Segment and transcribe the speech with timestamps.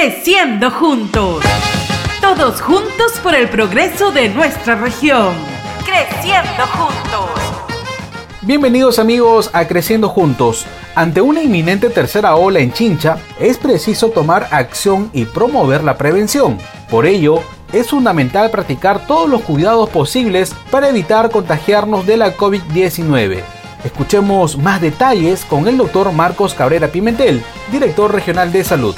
[0.00, 1.42] Creciendo juntos.
[2.20, 5.34] Todos juntos por el progreso de nuestra región.
[5.84, 7.30] Creciendo juntos.
[8.42, 10.66] Bienvenidos amigos a Creciendo Juntos.
[10.94, 16.58] Ante una inminente tercera ola en Chincha, es preciso tomar acción y promover la prevención.
[16.88, 17.42] Por ello,
[17.72, 23.42] es fundamental practicar todos los cuidados posibles para evitar contagiarnos de la COVID-19.
[23.82, 27.42] Escuchemos más detalles con el doctor Marcos Cabrera Pimentel,
[27.72, 28.94] director regional de salud.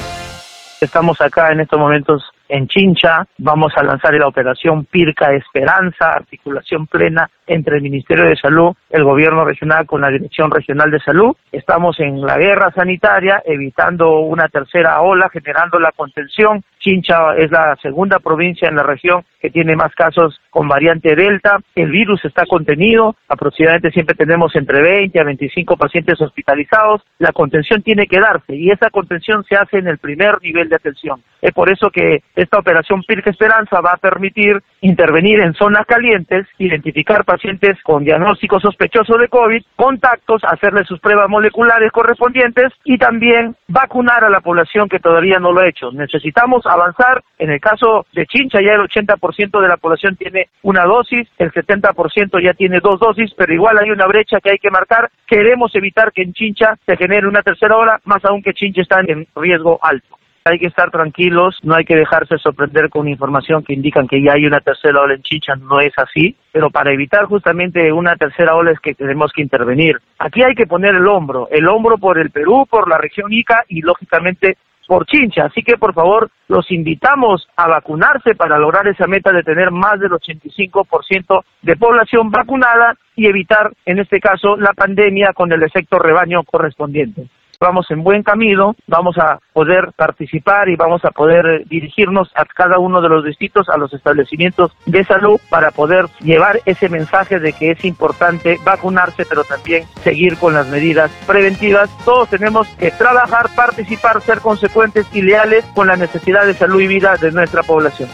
[0.81, 6.87] Estamos acá en estos momentos en Chincha, vamos a lanzar la operación Pirca Esperanza, articulación
[6.87, 11.37] plena entre el Ministerio de Salud, el Gobierno Regional con la Dirección Regional de Salud.
[11.51, 16.63] Estamos en la guerra sanitaria, evitando una tercera ola, generando la contención.
[16.79, 21.59] Chincha es la segunda provincia en la región que tiene más casos con variante Delta.
[21.75, 27.03] El virus está contenido, aproximadamente siempre tenemos entre 20 a 25 pacientes hospitalizados.
[27.19, 30.77] La contención tiene que darse y esa contención se hace en el primer nivel de
[30.77, 31.23] atención.
[31.43, 36.47] Es por eso que esta operación Pirca Esperanza va a permitir intervenir en zonas calientes,
[36.59, 42.99] identificar pacientes pacientes con diagnóstico sospechoso de COVID, contactos, hacerle sus pruebas moleculares correspondientes y
[42.99, 45.91] también vacunar a la población que todavía no lo ha hecho.
[45.91, 47.23] Necesitamos avanzar.
[47.39, 51.51] En el caso de Chincha ya el 80% de la población tiene una dosis, el
[51.51, 55.11] 70% ya tiene dos dosis, pero igual hay una brecha que hay que marcar.
[55.27, 59.01] Queremos evitar que en Chincha se genere una tercera ola, más aún que Chincha está
[59.01, 60.21] en riesgo alto.
[60.45, 64.33] Hay que estar tranquilos, no hay que dejarse sorprender con información que indican que ya
[64.33, 68.55] hay una tercera ola en Chicha, no es así, pero para evitar justamente una tercera
[68.55, 69.99] ola es que tenemos que intervenir.
[70.19, 73.65] Aquí hay que poner el hombro, el hombro por el Perú, por la región Ica
[73.69, 75.45] y lógicamente por Chincha.
[75.45, 80.01] Así que por favor los invitamos a vacunarse para lograr esa meta de tener más
[80.01, 85.99] del 85% de población vacunada y evitar en este caso la pandemia con el efecto
[85.99, 87.29] rebaño correspondiente
[87.61, 92.79] vamos en buen camino, vamos a poder participar y vamos a poder dirigirnos a cada
[92.79, 97.53] uno de los distritos, a los establecimientos de salud para poder llevar ese mensaje de
[97.53, 101.91] que es importante vacunarse, pero también seguir con las medidas preventivas.
[102.07, 106.87] Todos tenemos que trabajar, participar, ser consecuentes y leales con la necesidad de salud y
[106.87, 108.09] vida de nuestra población.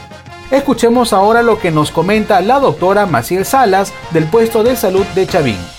[0.51, 5.27] Escuchemos ahora lo que nos comenta la doctora Maciel Salas del puesto de salud de
[5.27, 5.76] Chavín.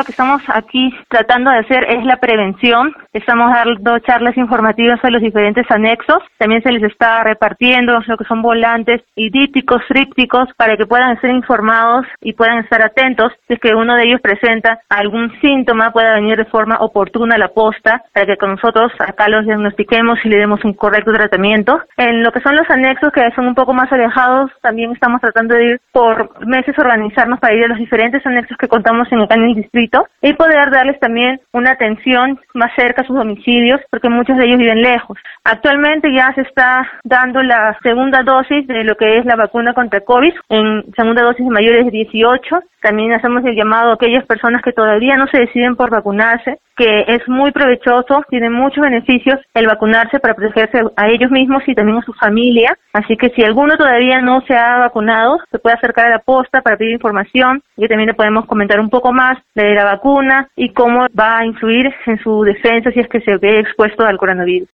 [0.00, 2.94] Lo que estamos aquí tratando de hacer es la prevención.
[3.12, 6.22] Estamos dando charlas informativas a los diferentes anexos.
[6.38, 11.32] También se les está repartiendo lo que son volantes idíticos, trípticos, para que puedan ser
[11.32, 13.30] informados y puedan estar atentos.
[13.46, 17.38] Si es que uno de ellos presenta algún síntoma, pueda venir de forma oportuna a
[17.38, 21.78] la posta para que con nosotros acá los diagnostiquemos y le demos un correcto tratamiento.
[21.98, 25.56] En lo que son los anexos que son un poco más alejados, también estamos tratando
[25.56, 29.54] de ir por meses organizarnos para ir a los diferentes anexos que contamos en el
[29.56, 29.89] distrito
[30.22, 34.58] y poder darles también una atención más cerca a sus domicilios porque muchos de ellos
[34.58, 35.18] viven lejos.
[35.44, 40.00] Actualmente ya se está dando la segunda dosis de lo que es la vacuna contra
[40.00, 42.60] COVID en segunda dosis mayores de 18.
[42.82, 47.04] También hacemos el llamado a aquellas personas que todavía no se deciden por vacunarse, que
[47.08, 51.98] es muy provechoso, tiene muchos beneficios el vacunarse para protegerse a ellos mismos y también
[51.98, 52.74] a su familia.
[52.94, 56.62] Así que si alguno todavía no se ha vacunado, se puede acercar a la posta
[56.62, 60.72] para pedir información y también le podemos comentar un poco más de la vacuna y
[60.72, 64.70] cómo va a influir en su defensa si es que se ve expuesto al coronavirus.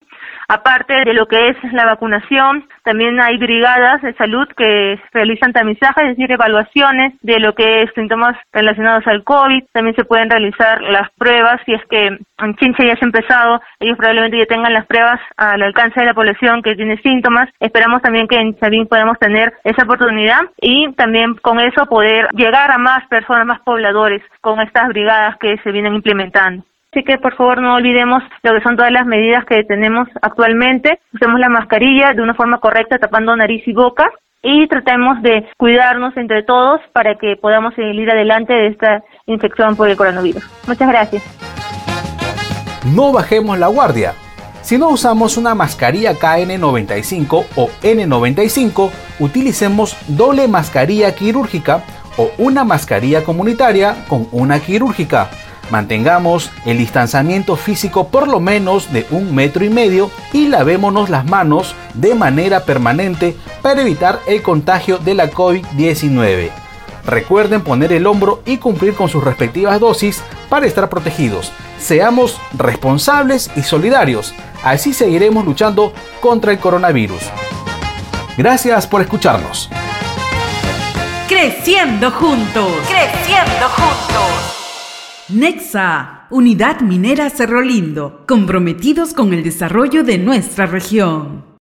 [0.48, 6.04] Aparte de lo que es la vacunación, también hay brigadas de salud que realizan tamizajes,
[6.04, 9.64] es decir, evaluaciones de lo que es síntomas relacionados al COVID.
[9.72, 13.96] También se pueden realizar las pruebas, si es que en Chincha ya ha empezado, ellos
[13.96, 17.48] probablemente ya tengan las pruebas al alcance de la población que tiene síntomas.
[17.60, 22.70] Esperamos también que en Chavín podamos tener esa oportunidad y también con eso poder llegar
[22.70, 26.64] a más personas, más pobladores con estas brigadas que se vienen implementando.
[26.92, 30.98] Así que por favor no olvidemos lo que son todas las medidas que tenemos actualmente.
[31.12, 34.10] Usemos la mascarilla de una forma correcta tapando nariz y boca
[34.42, 39.88] y tratemos de cuidarnos entre todos para que podamos seguir adelante de esta infección por
[39.88, 40.42] el coronavirus.
[40.68, 41.55] Muchas gracias.
[42.94, 44.14] No bajemos la guardia.
[44.62, 48.90] Si no usamos una mascarilla KN95 o N95,
[49.20, 51.84] utilicemos doble mascarilla quirúrgica
[52.16, 55.30] o una mascarilla comunitaria con una quirúrgica
[55.70, 61.24] Mantengamos el distanciamiento físico por lo menos de un metro y medio y lavémonos las
[61.24, 66.50] manos de manera permanente para evitar el contagio de la COVID-19.
[67.04, 71.52] Recuerden poner el hombro y cumplir con sus respectivas dosis para estar protegidos.
[71.78, 74.34] Seamos responsables y solidarios.
[74.64, 77.22] Así seguiremos luchando contra el coronavirus.
[78.36, 79.70] Gracias por escucharnos.
[81.28, 82.72] Creciendo juntos.
[82.88, 84.56] Creciendo juntos.
[85.28, 91.46] Nexa, Unidad Minera Cerro Lindo, comprometidos con el desarrollo de nuestra región.